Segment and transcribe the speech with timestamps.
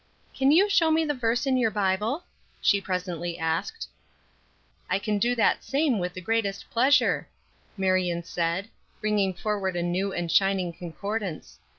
[0.33, 2.23] "Can you show me the verse in your Bible?"
[2.59, 3.87] she presently asked.
[4.89, 7.27] "I can do that same with the greatest pleasure,"
[7.77, 8.69] Marion said,
[8.99, 11.59] bringing forward a new and shining concordance.